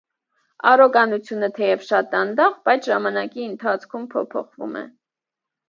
[0.69, 4.87] Առոգանությունը թեև շատ դանդաղ բայց ժամանակի ընթացքում փոփոխվում է։